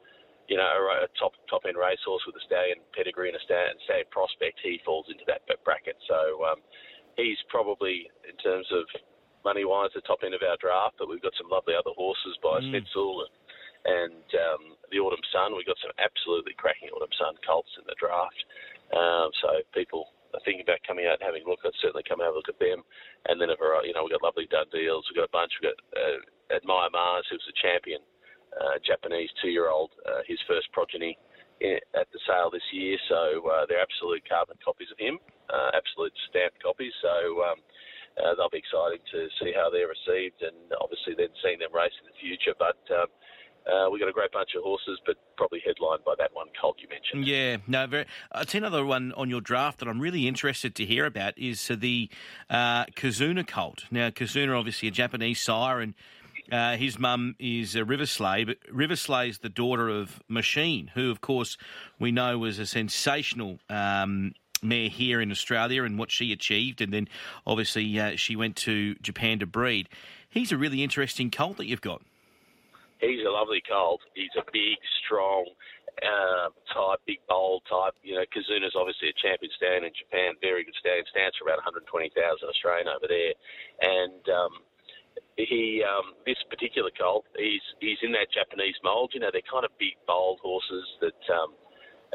you 0.52 0.60
know 0.60 0.68
a, 0.68 1.08
a 1.08 1.10
top 1.16 1.34
top 1.48 1.64
end 1.64 1.80
racehorse 1.80 2.28
with 2.28 2.38
a 2.38 2.44
stallion 2.46 2.84
pedigree 2.92 3.32
and 3.32 3.40
a 3.40 3.44
stallion, 3.48 3.80
stallion 3.88 4.12
prospect, 4.12 4.60
he 4.60 4.84
falls 4.84 5.08
into 5.08 5.24
that 5.32 5.48
bracket. 5.64 5.96
So 6.06 6.44
um, 6.46 6.60
he's 7.16 7.40
probably 7.48 8.12
in 8.28 8.36
terms 8.44 8.68
of 8.76 8.84
money 9.46 9.64
wise 9.64 9.94
the 9.94 10.02
top 10.02 10.26
end 10.26 10.34
of 10.34 10.42
our 10.42 10.58
draft, 10.58 10.98
but 10.98 11.08
we've 11.08 11.22
got 11.22 11.38
some 11.38 11.48
lovely 11.54 11.78
other 11.78 11.94
horses 11.94 12.36
by 12.42 12.60
mm. 12.60 12.74
Snitzel 12.74 13.30
and 13.30 13.34
and 13.86 14.26
um, 14.50 14.64
the 14.90 15.00
Autumn 15.00 15.22
Sun. 15.30 15.54
We've 15.54 15.70
got 15.70 15.80
some 15.82 15.94
absolutely 16.02 16.58
cracking 16.58 16.90
Autumn 16.90 17.14
Sun 17.18 17.38
colts 17.46 17.72
in 17.78 17.86
the 17.86 17.98
draft. 18.02 18.40
Um, 18.94 19.30
so 19.42 19.50
people 19.74 20.10
are 20.34 20.42
thinking 20.44 20.66
about 20.66 20.84
coming 20.86 21.06
out 21.06 21.22
and 21.22 21.26
having 21.26 21.46
a 21.46 21.50
look. 21.50 21.62
I'd 21.64 21.78
certainly 21.82 22.06
come 22.06 22.20
and 22.20 22.28
have 22.28 22.36
a 22.36 22.42
look 22.42 22.52
at 22.52 22.60
them. 22.60 22.84
And 23.30 23.38
then, 23.40 23.50
you 23.50 23.94
know, 23.94 24.04
we've 24.04 24.14
got 24.14 24.26
lovely 24.26 24.50
Dundeels. 24.50 25.06
We've 25.08 25.22
got 25.22 25.32
a 25.32 25.38
bunch. 25.38 25.54
We've 25.58 25.72
got 25.72 25.80
uh, 25.96 26.20
Admire 26.54 26.92
Mars, 26.92 27.26
who's 27.30 27.46
a 27.50 27.56
champion, 27.62 28.02
uh, 28.54 28.78
Japanese 28.82 29.30
two-year-old, 29.42 29.94
uh, 30.06 30.26
his 30.28 30.42
first 30.50 30.68
progeny 30.74 31.18
at 31.64 32.08
the 32.12 32.20
sale 32.28 32.52
this 32.52 32.66
year. 32.76 33.00
So 33.08 33.48
uh, 33.48 33.64
they're 33.66 33.82
absolute 33.82 34.28
carbon 34.28 34.60
copies 34.60 34.92
of 34.92 35.00
him, 35.00 35.18
uh, 35.48 35.72
absolute 35.72 36.12
stamped 36.28 36.60
copies. 36.60 36.92
So 37.00 37.42
um, 37.48 37.60
uh, 38.20 38.36
they'll 38.36 38.52
be 38.52 38.60
exciting 38.60 39.04
to 39.12 39.28
see 39.40 39.56
how 39.56 39.72
they're 39.72 39.92
received, 39.92 40.44
and 40.44 40.56
obviously 40.80 41.16
then 41.16 41.32
seeing 41.40 41.60
them 41.60 41.72
race 41.72 41.96
in 42.04 42.12
the 42.12 42.20
future. 42.20 42.56
But 42.60 42.80
um, 42.92 43.08
uh, 43.68 43.90
we've 43.90 44.00
got 44.00 44.10
a 44.10 44.14
great 44.14 44.32
bunch 44.32 44.50
of 44.56 44.64
horses, 44.64 45.00
but 45.06 45.16
probably 45.38 45.62
headlined 45.66 46.04
by 46.06 46.14
that 46.18 46.34
one 46.34 46.48
colt 46.60 46.78
you 46.82 46.88
mentioned. 46.88 47.26
Yeah, 47.26 47.58
no, 47.68 47.88
very. 47.88 48.06
I'll 48.32 48.46
tell 48.46 48.60
another 48.60 48.86
one 48.86 49.12
on 49.14 49.30
your 49.30 49.42
draft 49.42 49.80
that 49.80 49.88
I'm 49.88 50.00
really 50.00 50.28
interested 50.28 50.76
to 50.76 50.86
hear 50.86 51.06
about 51.06 51.38
is 51.38 51.68
the 51.68 52.10
uh, 52.50 52.86
Kizuna 52.86 53.48
colt. 53.48 53.86
Now, 53.90 54.10
Kizuna, 54.10 54.58
obviously 54.58 54.88
a 54.88 54.92
Japanese 54.92 55.42
sire, 55.42 55.80
and 55.80 55.96
uh, 56.52 56.78
his 56.78 57.00
mum 57.00 57.36
is 57.40 57.76
a 57.76 57.84
River 57.84 58.06
Sleigh, 58.06 58.44
but 58.44 58.58
River 58.72 58.94
is 58.94 59.40
the 59.40 59.50
daughter 59.50 59.90
of 59.90 60.22
Machine, 60.28 60.92
who, 60.94 61.10
of 61.10 61.22
course, 61.22 61.58
we 62.00 62.12
know 62.12 62.38
was 62.38 62.60
a 62.60 62.66
sensational. 62.66 63.60
Um, 63.70 64.34
mare 64.64 64.90
here 64.90 65.22
in 65.22 65.30
Australia 65.32 65.84
and 65.84 66.00
what 66.00 66.10
she 66.10 66.32
achieved, 66.32 66.82
and 66.82 66.92
then 66.92 67.08
obviously 67.46 68.00
uh, 68.00 68.16
she 68.16 68.36
went 68.36 68.56
to 68.56 68.96
Japan 68.96 69.38
to 69.38 69.46
breed. 69.46 69.88
He's 70.28 70.52
a 70.52 70.58
really 70.58 70.82
interesting 70.82 71.30
colt 71.30 71.58
that 71.58 71.68
you've 71.68 71.82
got 71.82 72.02
he's 73.08 73.26
a 73.26 73.32
lovely 73.32 73.62
colt. 73.62 74.02
He's 74.14 74.34
a 74.38 74.46
big, 74.52 74.78
strong 75.06 75.46
uh, 76.02 76.50
type, 76.74 77.00
big 77.06 77.22
bold 77.30 77.64
type. 77.70 77.96
You 78.04 78.16
know, 78.16 78.26
Kizuna's 78.30 78.76
obviously 78.76 79.10
a 79.10 79.18
champion 79.22 79.52
stand 79.56 79.86
in 79.86 79.92
Japan, 79.96 80.36
very 80.42 80.64
good 80.66 80.76
stand. 80.80 81.06
Stands 81.12 81.38
for 81.38 81.48
about 81.48 81.64
120,000 81.64 82.14
Australian 82.18 82.90
over 82.90 83.08
there, 83.08 83.34
and 83.82 84.24
um, 84.30 84.54
he 85.38 85.84
um, 85.84 86.16
this 86.26 86.40
particular 86.50 86.92
colt, 87.00 87.26
he's 87.38 87.64
he's 87.80 88.00
in 88.04 88.12
that 88.14 88.32
Japanese 88.34 88.76
mould. 88.84 89.12
You 89.14 89.22
know, 89.22 89.30
they're 89.32 89.46
kind 89.46 89.66
of 89.66 89.72
big, 89.80 89.96
bold 90.08 90.40
horses 90.42 90.86
that. 91.02 91.22
Um, 91.32 91.56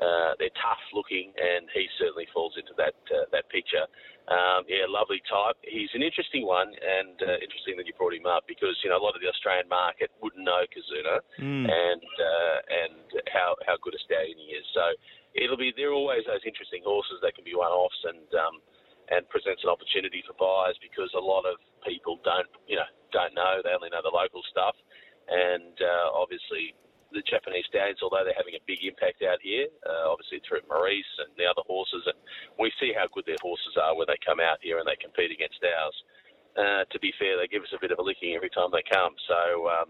uh, 0.00 0.32
they're 0.40 0.56
tough 0.56 0.80
looking, 0.96 1.28
and 1.36 1.68
he 1.76 1.84
certainly 2.00 2.24
falls 2.32 2.56
into 2.56 2.72
that 2.80 2.96
uh, 3.12 3.28
that 3.36 3.44
picture. 3.52 3.84
Um, 4.32 4.64
yeah, 4.64 4.88
lovely 4.88 5.20
type. 5.28 5.60
He's 5.60 5.92
an 5.92 6.00
interesting 6.00 6.48
one, 6.48 6.72
and 6.72 7.20
uh, 7.20 7.36
interesting 7.44 7.76
that 7.76 7.84
you 7.84 7.92
brought 8.00 8.16
him 8.16 8.24
up 8.24 8.48
because 8.48 8.80
you 8.80 8.88
know 8.88 8.96
a 8.96 9.04
lot 9.04 9.12
of 9.12 9.20
the 9.20 9.28
Australian 9.28 9.68
market 9.68 10.08
wouldn't 10.24 10.40
know 10.40 10.64
Kizuna 10.72 11.20
mm. 11.36 11.66
and 11.68 12.08
uh, 12.16 12.58
and 12.64 12.96
how 13.28 13.52
how 13.68 13.76
good 13.84 13.92
a 13.92 14.00
stallion 14.00 14.40
he 14.40 14.56
is. 14.56 14.64
So 14.72 14.84
it'll 15.36 15.60
be 15.60 15.76
there 15.76 15.92
are 15.92 15.98
always 15.98 16.24
those 16.24 16.48
interesting 16.48 16.80
horses 16.80 17.20
that 17.20 17.36
can 17.36 17.44
be 17.44 17.52
one-offs 17.52 18.00
and 18.08 18.28
um, 18.40 18.64
and 19.12 19.28
presents 19.28 19.60
an 19.66 19.70
opportunity 19.70 20.24
for 20.24 20.32
buyers 20.40 20.80
because 20.80 21.12
a 21.12 21.20
lot 21.20 21.44
of 21.44 21.60
people 21.84 22.16
don't 22.24 22.48
you 22.64 22.80
know 22.80 22.88
don't 23.12 23.36
know 23.36 23.60
they 23.60 23.76
only 23.76 23.92
know 23.92 24.00
the 24.00 24.14
local 24.14 24.40
stuff, 24.48 24.78
and 25.28 25.76
uh, 25.76 26.08
obviously 26.16 26.72
the 27.12 27.22
Japanese 27.26 27.66
stallions, 27.68 28.00
although 28.02 28.22
they're 28.22 28.38
having 28.38 28.54
a 28.54 28.64
big 28.66 28.82
impact 28.82 29.22
out 29.22 29.42
here, 29.42 29.66
uh, 29.86 30.10
obviously 30.10 30.40
through 30.46 30.62
Maurice 30.70 31.12
and 31.22 31.30
the 31.36 31.46
other 31.46 31.62
horses, 31.66 32.06
and 32.06 32.18
we 32.58 32.70
see 32.78 32.94
how 32.94 33.10
good 33.10 33.26
their 33.26 33.40
horses 33.42 33.74
are 33.76 33.94
when 33.94 34.06
they 34.06 34.18
come 34.22 34.38
out 34.38 34.62
here 34.62 34.78
and 34.78 34.86
they 34.86 34.98
compete 34.98 35.34
against 35.34 35.60
ours. 35.62 35.96
Uh, 36.58 36.82
to 36.90 36.98
be 36.98 37.14
fair, 37.18 37.38
they 37.38 37.46
give 37.46 37.62
us 37.62 37.74
a 37.74 37.82
bit 37.82 37.94
of 37.94 37.98
a 37.98 38.04
licking 38.04 38.34
every 38.34 38.50
time 38.50 38.70
they 38.74 38.82
come. 38.90 39.14
So 39.30 39.70
um, 39.70 39.88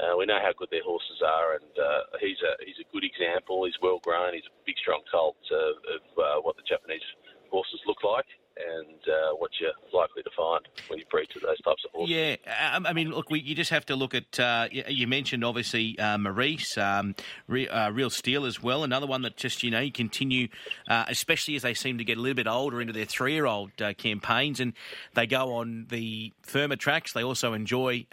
uh, 0.00 0.14
we 0.16 0.24
know 0.24 0.40
how 0.40 0.56
good 0.56 0.72
their 0.72 0.84
horses 0.84 1.20
are, 1.20 1.60
and 1.60 1.72
uh, 1.76 2.16
he's 2.24 2.40
a 2.40 2.56
he's 2.64 2.80
a 2.80 2.88
good 2.88 3.04
example. 3.04 3.68
He's 3.68 3.76
well 3.84 4.00
grown. 4.00 4.32
He's 4.32 4.48
a 4.48 4.54
big, 4.64 4.80
strong 4.80 5.04
colt 5.12 5.36
of, 5.52 5.76
of 5.84 6.02
uh, 6.16 6.38
what 6.40 6.56
the 6.56 6.64
Japanese 6.64 7.04
horses 7.52 7.84
look 7.84 8.00
like 8.00 8.28
and 8.56 9.00
uh, 9.08 9.34
what 9.36 9.50
you're 9.60 9.70
likely 9.92 10.22
to 10.22 10.30
find 10.36 10.66
when 10.88 10.98
you 10.98 11.04
breed 11.10 11.28
to 11.30 11.40
those 11.40 11.60
types 11.60 11.84
of 11.84 11.90
horses. 11.92 12.14
Yeah, 12.14 12.78
I 12.84 12.92
mean, 12.92 13.10
look, 13.10 13.30
we, 13.30 13.40
you 13.40 13.54
just 13.54 13.70
have 13.70 13.86
to 13.86 13.96
look 13.96 14.14
at. 14.14 14.38
Uh, 14.38 14.68
you 14.70 15.06
mentioned 15.06 15.44
obviously 15.44 15.98
uh, 15.98 16.18
Maurice, 16.18 16.76
um, 16.78 17.14
Re, 17.46 17.68
uh, 17.68 17.90
Real 17.90 18.10
Steel 18.10 18.44
as 18.44 18.62
well. 18.62 18.84
Another 18.84 19.06
one 19.06 19.22
that 19.22 19.36
just 19.36 19.62
you 19.62 19.70
know 19.70 19.80
you 19.80 19.92
continue, 19.92 20.48
uh, 20.88 21.04
especially 21.08 21.56
as 21.56 21.62
they 21.62 21.74
seem 21.74 21.98
to 21.98 22.04
get 22.04 22.18
a 22.18 22.20
little 22.20 22.34
bit 22.34 22.46
older 22.46 22.80
into 22.80 22.92
their 22.92 23.04
three-year-old 23.04 23.70
uh, 23.80 23.94
campaigns, 23.94 24.60
and 24.60 24.72
they 25.14 25.26
go 25.26 25.54
on 25.54 25.86
the 25.90 26.32
firmer 26.42 26.76
tracks. 26.76 27.12
They 27.12 27.24
also 27.24 27.52
enjoy, 27.52 28.06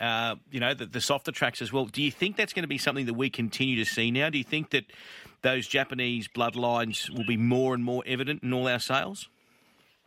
you 0.52 0.60
know, 0.60 0.74
the, 0.74 0.86
the 0.86 1.02
softer 1.02 1.32
tracks 1.32 1.62
as 1.62 1.74
well. 1.74 1.86
Do 1.86 2.02
you 2.02 2.12
think 2.12 2.38
that's 2.38 2.54
going 2.54 2.64
to 2.64 2.68
be 2.68 2.78
something 2.78 3.06
that 3.06 3.16
we 3.16 3.30
continue 3.30 3.84
to 3.84 3.90
see 3.90 4.12
now? 4.12 4.30
Do 4.30 4.38
you 4.38 4.44
think 4.44 4.72
that 4.72 4.86
those 5.42 5.68
Japanese 5.68 6.28
bloodlines 6.28 7.10
will 7.10 7.26
be 7.26 7.38
more 7.38 7.74
and 7.74 7.84
more 7.84 8.04
evident 8.06 8.44
in 8.44 8.54
all 8.54 8.68
our 8.68 8.80
sales? 8.80 9.30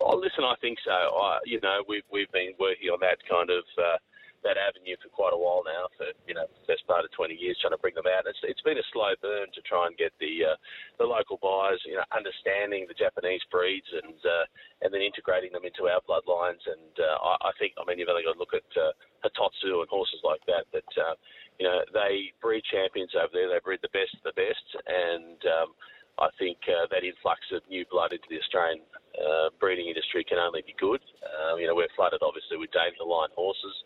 Oh, 0.00 0.16
listen, 0.16 0.44
I 0.44 0.56
think 0.60 0.78
so. 0.84 0.92
I, 0.92 1.38
you 1.44 1.60
know, 1.60 1.84
we've 1.86 2.06
we've 2.10 2.30
been 2.32 2.56
working 2.58 2.88
on 2.88 3.00
that 3.04 3.20
kind 3.28 3.52
of 3.52 3.64
uh, 3.76 4.00
that 4.42 4.56
avenue 4.56 4.96
for 4.96 5.12
quite 5.12 5.36
a 5.36 5.40
while 5.40 5.60
now, 5.60 5.92
for 6.00 6.08
you 6.24 6.32
know, 6.32 6.48
best 6.64 6.80
part 6.88 7.04
of 7.04 7.12
20 7.12 7.36
years, 7.36 7.60
trying 7.60 7.76
to 7.76 7.82
bring 7.84 7.92
them 7.92 8.08
out. 8.08 8.24
It's 8.24 8.40
it's 8.42 8.64
been 8.64 8.80
a 8.80 8.92
slow 8.92 9.12
burn 9.20 9.52
to 9.52 9.60
try 9.68 9.84
and 9.84 9.96
get 10.00 10.16
the 10.16 10.56
uh, 10.56 10.58
the 10.96 11.04
local 11.04 11.36
buyers, 11.36 11.84
you 11.84 12.00
know, 12.00 12.06
understanding 12.16 12.88
the 12.88 12.96
Japanese 12.96 13.44
breeds 13.52 13.88
and 13.92 14.16
uh, 14.24 14.44
and 14.80 14.88
then 14.88 15.04
integrating 15.04 15.52
them 15.52 15.68
into 15.68 15.92
our 15.92 16.00
bloodlines. 16.08 16.64
And 16.64 16.94
uh, 16.96 17.20
I, 17.20 17.32
I 17.48 17.52
think, 17.60 17.76
I 17.76 17.84
mean, 17.84 18.00
you've 18.00 18.08
only 18.08 18.24
got 18.24 18.40
to 18.40 18.42
look 18.42 18.56
at 18.56 18.68
uh, 18.80 18.96
Hitotsu 19.20 19.84
and 19.84 19.90
horses 19.92 20.24
like 20.24 20.40
that. 20.48 20.64
That 20.72 20.90
uh, 20.96 21.14
you 21.60 21.68
know, 21.68 21.84
they 21.92 22.32
breed 22.40 22.64
champions 22.72 23.12
over 23.12 23.36
there. 23.36 23.52
They 23.52 23.60
breed 23.60 23.84
the 23.84 23.92
best 23.92 24.16
of 24.16 24.24
the 24.24 24.36
best, 24.36 24.64
and 24.88 25.36
um, 25.44 25.76
I 26.16 26.32
think 26.40 26.58
uh, 26.68 26.88
that 26.88 27.04
influx 27.04 27.40
of 27.52 27.60
new 27.68 27.84
blood 27.92 28.12
into 28.16 28.28
the 28.28 28.40
Australian 28.40 28.80
uh, 29.20 29.50
breeding 29.60 29.88
industry 29.88 30.24
can 30.24 30.38
only 30.38 30.62
be 30.66 30.74
good. 30.80 31.00
Um, 31.22 31.60
you 31.60 31.66
know, 31.66 31.74
we're 31.74 31.92
flooded 31.96 32.20
obviously 32.22 32.56
with 32.56 32.72
Danehill 32.72 33.08
line 33.08 33.30
horses, 33.36 33.76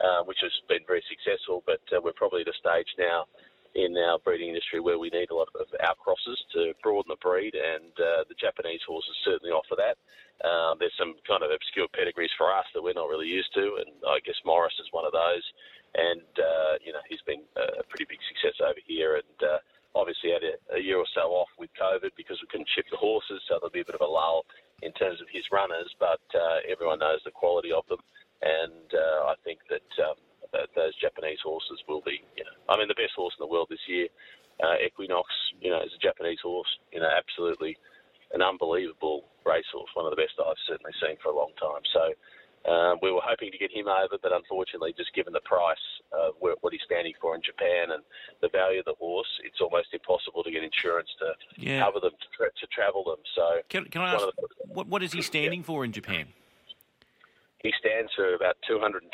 uh, 0.00 0.22
which 0.24 0.38
has 0.42 0.52
been 0.68 0.86
very 0.86 1.02
successful, 1.10 1.62
but 1.66 1.82
uh, 1.90 2.00
we're 2.02 2.16
probably 2.16 2.42
at 2.42 2.48
a 2.48 2.56
stage 2.60 2.88
now 2.98 3.26
in 3.76 3.92
our 4.08 4.18
breeding 4.24 4.48
industry 4.48 4.80
where 4.80 4.98
we 4.98 5.12
need 5.12 5.28
a 5.30 5.36
lot 5.36 5.48
of 5.52 5.68
outcrosses 5.84 6.40
to 6.52 6.72
broaden 6.82 7.12
the 7.12 7.20
breed, 7.20 7.52
and 7.52 7.92
uh, 8.00 8.24
the 8.28 8.38
Japanese 8.40 8.80
horses 8.88 9.12
certainly 9.24 9.52
offer 9.52 9.76
that. 9.76 10.00
Um, 10.40 10.80
there's 10.80 10.96
some 10.96 11.16
kind 11.28 11.44
of 11.44 11.52
obscure 11.52 11.88
pedigrees 11.92 12.32
for 12.36 12.48
us 12.52 12.64
that 12.72 12.80
we're 12.80 12.96
not 12.96 13.08
really 13.08 13.28
used 13.28 13.52
to, 13.52 13.80
and 13.84 13.92
I 14.08 14.20
guess 14.24 14.36
Maurice 14.44 14.80
is 14.80 14.88
one 14.92 15.04
of 15.04 15.12
those. 15.12 15.44
And 15.96 16.32
uh, 16.40 16.74
you 16.84 16.92
know, 16.92 17.04
he's 17.08 17.24
been 17.24 17.44
a 17.56 17.84
pretty 17.88 18.08
big 18.08 18.20
success 18.28 18.56
over 18.60 18.80
here, 18.84 19.20
and 19.20 19.38
uh, 19.40 19.60
obviously 19.96 20.32
had 20.32 20.44
a, 20.44 20.56
a 20.76 20.80
year 20.80 21.00
or 21.00 21.08
so 21.16 21.32
off 21.32 21.48
with 21.56 21.72
COVID 21.80 22.12
because 22.16 22.36
we 22.40 22.48
couldn't 22.48 22.68
ship 22.76 22.84
the 22.92 23.00
horses, 23.00 23.40
so 23.48 23.56
there'll 23.56 23.72
be 23.72 23.80
a 23.80 23.88
bit 23.88 23.96
of 23.96 24.04
a 24.04 24.08
lull 24.08 24.44
in 24.82 24.92
terms 24.92 25.20
of 25.20 25.28
his 25.32 25.44
runners, 25.52 25.88
but 25.98 26.22
uh, 26.34 26.60
everyone 26.68 26.98
knows 27.00 27.20
the 27.24 27.30
quality 27.30 27.72
of 27.72 27.84
them, 27.88 28.00
and 28.42 28.88
uh, 28.92 29.32
I 29.32 29.34
think 29.44 29.60
that, 29.70 29.88
um, 30.04 30.16
that 30.52 30.68
those 30.76 30.94
Japanese 31.00 31.40
horses 31.42 31.80
will 31.88 32.02
be, 32.04 32.20
you 32.36 32.44
know, 32.44 32.56
I 32.68 32.76
mean, 32.76 32.88
the 32.88 32.98
best 32.98 33.16
horse 33.16 33.34
in 33.38 33.44
the 33.44 33.50
world 33.50 33.68
this 33.70 33.84
year, 33.88 34.08
uh, 34.62 34.76
Equinox, 34.84 35.28
you 35.60 35.70
know, 35.70 35.80
is 35.80 35.92
a 35.96 36.02
Japanese 36.02 36.40
horse, 36.42 36.68
you 36.92 37.00
know, 37.00 37.08
absolutely 37.08 37.76
an 38.32 38.42
unbelievable 38.42 39.24
racehorse, 39.44 39.90
one 39.94 40.04
of 40.04 40.10
the 40.10 40.20
best 40.20 40.34
I've 40.36 40.60
certainly 40.66 40.92
seen 41.00 41.16
for 41.22 41.30
a 41.30 41.36
long 41.36 41.52
time. 41.60 41.84
So 41.92 42.02
um, 42.66 42.98
we 43.00 43.12
were 43.12 43.22
hoping 43.22 43.52
to 43.52 43.58
get 43.58 43.70
him 43.70 43.86
over, 43.86 44.18
but 44.20 44.32
unfortunately, 44.32 44.92
just 44.96 45.14
given 45.14 45.32
the 45.32 45.44
price 45.46 45.86
of 46.10 46.34
what 46.40 46.72
he's 46.72 46.82
standing 46.84 47.14
for 47.20 47.34
in 47.34 47.42
Japan 47.42 47.94
and 47.94 48.02
the 48.42 48.48
value 48.48 48.80
of 48.80 48.86
the 48.86 48.98
horse, 48.98 49.28
it's 49.44 49.60
almost 49.60 49.94
impossible 49.94 50.42
to 50.42 50.50
get 50.50 50.64
insurance 50.64 51.08
to 51.22 51.34
yeah. 51.56 51.84
cover 51.84 52.00
them 52.00 52.18
to, 52.18 52.28
tra- 52.34 52.50
to, 52.58 52.66
travel 52.74 53.04
them. 53.04 53.22
So, 53.34 53.62
can, 53.68 53.84
can 53.86 54.02
I 54.02 54.14
ask, 54.14 54.26
the, 54.26 54.48
what, 54.76 54.86
what 54.88 55.02
is 55.02 55.12
he 55.12 55.22
standing 55.22 55.60
yeah. 55.60 55.72
for 55.72 55.84
in 55.84 55.92
Japan? 55.92 56.28
He 57.64 57.72
stands 57.80 58.12
for 58.14 58.34
about 58.34 58.56
210,000 58.68 59.08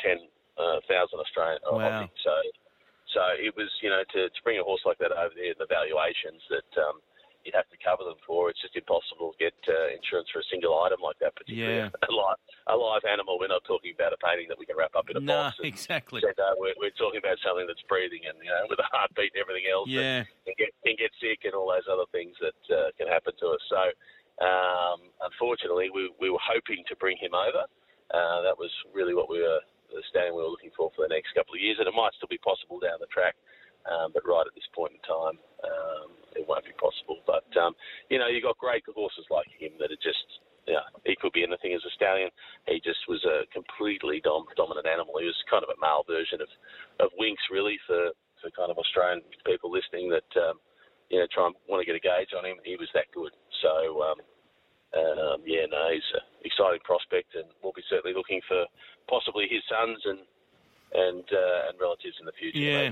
uh, 0.59 1.17
Australian. 1.17 1.59
Wow. 1.63 2.09
So, 2.19 2.35
so 3.15 3.21
it 3.39 3.55
was 3.55 3.71
you 3.81 3.89
know 3.89 4.03
to, 4.13 4.27
to 4.27 4.39
bring 4.43 4.59
a 4.59 4.63
horse 4.63 4.83
like 4.85 4.99
that 4.99 5.15
over 5.15 5.33
there, 5.33 5.55
the 5.57 5.71
valuations 5.71 6.43
that. 6.51 6.71
Um, 6.77 6.99
you'd 7.43 7.55
have 7.59 7.67
to 7.75 7.79
cover 7.83 8.07
them 8.07 8.15
for. 8.23 8.47
It's 8.47 8.63
just 8.63 8.71
impossible 8.75 9.35
to 9.35 9.37
get 9.37 9.55
uh, 9.67 9.91
insurance 9.91 10.31
for 10.31 10.39
a 10.39 10.47
single 10.47 10.79
item 10.79 11.03
like 11.03 11.19
that, 11.19 11.35
particularly 11.35 11.91
yeah. 11.91 11.91
a, 12.07 12.11
live, 12.11 12.39
a 12.71 12.75
live 12.75 13.03
animal. 13.03 13.35
We're 13.35 13.51
not 13.51 13.67
talking 13.67 13.91
about 13.91 14.15
a 14.15 14.19
painting 14.23 14.47
that 14.47 14.55
we 14.55 14.63
can 14.63 14.79
wrap 14.79 14.95
up 14.95 15.11
in 15.11 15.19
a 15.19 15.19
no, 15.19 15.51
box. 15.51 15.59
Exactly. 15.59 16.23
And, 16.23 16.39
uh, 16.39 16.55
we're, 16.55 16.71
we're, 16.79 16.95
talking 16.95 17.19
about 17.19 17.35
something 17.43 17.67
that's 17.67 17.83
breathing 17.91 18.23
and 18.23 18.39
you 18.39 18.47
know 18.47 18.63
with 18.71 18.79
a 18.79 18.87
heartbeat 18.95 19.35
and 19.35 19.43
everything 19.43 19.67
else. 19.67 19.91
Yeah. 19.91 20.23
And, 20.23 20.47
and 20.47 20.55
get 20.55 20.71
and 20.87 20.95
get 20.95 21.11
sick 21.19 21.43
and 21.43 21.51
all 21.51 21.67
those 21.67 21.87
other 21.91 22.07
things 22.15 22.31
that 22.39 22.59
uh, 22.71 22.95
can 22.95 23.11
happen 23.11 23.35
to 23.43 23.47
us. 23.51 23.63
So. 23.67 23.91
Um, 24.41 25.13
unfortunately, 25.21 25.89
we, 25.93 26.09
we 26.19 26.29
were 26.29 26.41
hoping 26.41 26.83
to 26.89 26.95
bring 26.97 27.17
him 27.17 27.33
over. 27.33 27.67
Uh, 28.13 28.41
that 28.45 28.57
was 28.57 28.69
really 28.93 29.13
what 29.13 29.29
we 29.29 29.41
were 29.41 29.61
the 29.93 30.01
standing 30.09 30.33
we 30.33 30.41
were 30.41 30.49
looking 30.49 30.73
for 30.73 30.89
for 30.97 31.05
the 31.05 31.13
next 31.13 31.37
couple 31.37 31.53
of 31.53 31.61
years, 31.61 31.77
and 31.77 31.85
it 31.85 31.93
might 31.93 32.13
still 32.17 32.31
be 32.31 32.41
possible 32.41 32.81
down 32.81 32.97
the 32.97 33.09
track. 33.13 33.37
Um, 33.85 34.09
but 34.15 34.25
right 34.25 34.47
at 34.47 34.55
this 34.55 34.65
point 34.73 34.95
in 34.95 35.01
time, 35.05 35.37
um, 35.61 36.09
it 36.33 36.47
won't 36.47 36.65
be 36.65 36.73
possible. 36.81 37.21
But 37.27 37.45
um, 37.59 37.77
you 38.09 38.17
know, 38.17 38.27
you 38.27 38.41
got 38.41 38.57
great 38.57 38.83
horses 38.89 39.29
like 39.29 39.47
him 39.53 39.77
that 39.79 39.93
are 39.93 40.03
just. 40.03 40.25
Yeah, 40.63 40.87
he 41.03 41.19
could 41.19 41.35
be 41.35 41.43
anything 41.43 41.75
as 41.75 41.83
a 41.83 41.91
stallion. 41.91 42.31
He 42.71 42.79
just 42.79 43.03
was 43.11 43.19
a 43.27 43.43
completely 43.51 44.23
dom- 44.23 44.47
dominant 44.55 44.87
animal. 44.87 45.19
He 45.19 45.27
was 45.27 45.35
kind 45.51 45.59
of 45.59 45.67
a 45.67 45.75
male 45.75 46.07
version 46.07 46.39
of, 46.39 46.47
of 47.03 47.11
Winx, 47.19 47.35
really, 47.51 47.75
for, 47.83 48.15
for 48.39 48.47
kind 48.55 48.71
of 48.71 48.79
Australian 48.79 49.27
people 49.43 49.67
listening 49.67 50.07
that 50.15 50.31
um, 50.39 50.63
you 51.11 51.19
know 51.19 51.27
try 51.35 51.51
and 51.51 51.55
want 51.67 51.83
to 51.83 51.89
get 51.89 51.99
a 51.99 52.07
gauge 52.07 52.31
on 52.31 52.47
him. 52.47 52.63
He 52.63 52.79
was 52.79 52.87
that 52.95 53.11
good. 53.11 53.35
So 53.63 54.03
um, 54.03 54.19
um, 54.93 55.41
yeah, 55.45 55.65
no, 55.71 55.89
he's 55.91 56.03
an 56.13 56.21
exciting 56.43 56.81
prospect, 56.83 57.33
and 57.35 57.45
we'll 57.63 57.73
be 57.73 57.81
certainly 57.89 58.15
looking 58.15 58.41
for 58.47 58.65
possibly 59.07 59.47
his 59.49 59.63
sons 59.67 59.99
and 60.05 60.19
and 60.93 61.23
uh, 61.31 61.69
and 61.69 61.79
relatives 61.79 62.17
in 62.19 62.25
the 62.25 62.31
future. 62.31 62.59
Yeah, 62.59 62.91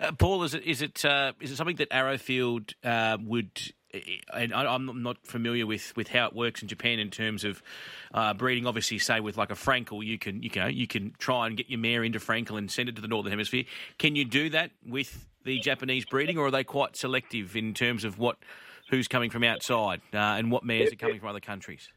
uh, 0.00 0.12
Paul, 0.12 0.42
is 0.42 0.54
it 0.54 0.64
is 0.64 0.82
it 0.82 1.04
uh, 1.04 1.32
is 1.40 1.50
it 1.52 1.56
something 1.56 1.76
that 1.76 1.90
Arrowfield 1.90 2.74
uh, 2.82 3.18
would? 3.22 3.72
And 4.34 4.52
I'm 4.52 5.02
not 5.02 5.26
familiar 5.26 5.66
with, 5.66 5.96
with 5.96 6.08
how 6.08 6.26
it 6.26 6.34
works 6.34 6.60
in 6.60 6.68
Japan 6.68 6.98
in 6.98 7.08
terms 7.08 7.42
of 7.42 7.62
uh, 8.12 8.34
breeding. 8.34 8.66
Obviously, 8.66 8.98
say 8.98 9.20
with 9.20 9.38
like 9.38 9.50
a 9.50 9.54
Frankel, 9.54 10.04
you 10.04 10.18
can 10.18 10.42
you 10.42 10.50
can 10.50 10.74
you 10.74 10.86
can 10.86 11.14
try 11.18 11.46
and 11.46 11.56
get 11.56 11.70
your 11.70 11.78
mare 11.78 12.04
into 12.04 12.18
Frankel 12.18 12.58
and 12.58 12.70
send 12.70 12.90
it 12.90 12.96
to 12.96 13.02
the 13.02 13.08
northern 13.08 13.30
hemisphere. 13.30 13.64
Can 13.98 14.14
you 14.14 14.26
do 14.26 14.50
that 14.50 14.72
with 14.86 15.26
the 15.44 15.58
Japanese 15.60 16.04
breeding, 16.04 16.36
or 16.36 16.46
are 16.46 16.50
they 16.50 16.64
quite 16.64 16.96
selective 16.96 17.56
in 17.56 17.72
terms 17.72 18.04
of 18.04 18.18
what 18.18 18.36
who's 18.90 19.08
coming 19.08 19.30
from 19.30 19.44
outside 19.44 20.00
uh, 20.12 20.36
and 20.38 20.50
what 20.50 20.64
mares 20.64 20.88
yeah, 20.88 20.94
are 20.94 20.96
coming 20.96 21.20
from 21.20 21.28
other 21.28 21.40
countries? 21.40 21.88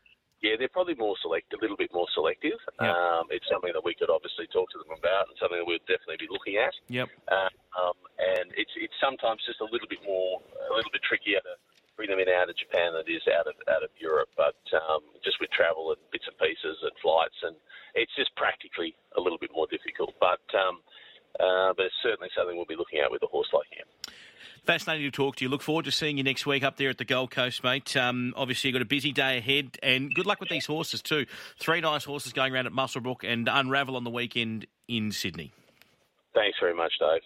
Yeah, 0.42 0.58
they're 0.58 0.74
probably 0.74 0.98
more 0.98 1.14
select, 1.22 1.54
a 1.54 1.62
little 1.62 1.78
bit 1.78 1.94
more 1.94 2.10
selective. 2.18 2.58
Um, 2.82 3.30
it's 3.30 3.46
something 3.46 3.70
that 3.78 3.86
we 3.86 3.94
could 3.94 4.10
obviously 4.10 4.50
talk 4.50 4.74
to 4.74 4.82
them 4.82 4.90
about, 4.98 5.30
and 5.30 5.38
something 5.38 5.62
that 5.62 5.70
we'd 5.70 5.86
definitely 5.86 6.18
be 6.18 6.34
looking 6.34 6.58
at. 6.58 6.74
Yep. 6.90 7.14
Uh, 7.30 7.54
um, 7.78 7.98
and 8.18 8.50
it's 8.58 8.74
it's 8.74 8.98
sometimes 8.98 9.46
just 9.46 9.62
a 9.62 9.70
little 9.70 9.86
bit 9.86 10.02
more, 10.02 10.42
a 10.42 10.74
little 10.74 10.90
bit 10.90 11.06
trickier 11.06 11.46
to 11.46 11.54
bring 11.94 12.10
them 12.10 12.18
in 12.18 12.26
out 12.26 12.50
of 12.50 12.58
Japan 12.58 12.98
than 12.98 13.06
it 13.06 13.14
is 13.14 13.22
out 13.30 13.46
of 13.46 13.54
out 13.70 13.86
of 13.86 13.94
Europe. 14.02 14.34
But 14.34 14.58
um, 14.74 15.06
just 15.22 15.38
with 15.38 15.54
travel 15.54 15.94
and 15.94 16.02
bits 16.10 16.26
and 16.26 16.34
pieces 16.42 16.82
and 16.82 16.94
flights, 17.06 17.38
and 17.46 17.54
it's 17.94 18.14
just 18.18 18.34
practically 18.34 18.98
a 19.14 19.22
little 19.22 19.38
bit 19.38 19.54
more 19.54 19.70
difficult. 19.70 20.18
But 20.18 20.42
um, 20.58 20.82
uh, 21.38 21.78
but 21.78 21.86
it's 21.86 22.02
certainly 22.02 22.34
something 22.34 22.58
we'll 22.58 22.66
be 22.66 22.80
looking 22.80 22.98
at 22.98 23.14
with 23.14 23.22
a 23.22 23.30
horse 23.30 23.54
like. 23.54 23.61
Fascinating 24.72 25.06
to 25.06 25.12
talk 25.12 25.36
to 25.36 25.44
you. 25.44 25.50
Look 25.50 25.62
forward 25.64 25.84
to 25.84 25.92
seeing 25.92 26.18
you 26.18 26.24
next 26.24 26.46
week 26.46 26.64
up 26.64 26.78
there 26.78 26.90
at 26.90 26.98
the 26.98 27.04
Gold 27.04 27.30
Coast, 27.30 27.62
mate. 27.62 27.98
Um, 27.98 28.34
obviously, 28.38 28.70
you've 28.70 28.76
got 28.76 28.82
a 28.82 28.86
busy 28.86 29.12
day 29.12 29.38
ahead, 29.38 29.78
and 29.84 30.16
good 30.16 30.26
luck 30.26 30.40
with 30.40 30.48
these 30.48 30.66
horses 30.66 31.02
too. 31.02 31.26
Three 31.60 31.82
nice 31.82 32.06
horses 32.06 32.32
going 32.32 32.54
around 32.54 32.68
at 32.68 32.72
Muswellbrook 32.72 33.30
and 33.30 33.50
Unravel 33.52 33.98
on 33.98 34.06
the 34.06 34.10
weekend 34.10 34.68
in 34.88 35.12
Sydney. 35.12 35.52
Thanks 36.34 36.58
very 36.62 36.74
much, 36.74 36.94
Dave. 37.02 37.22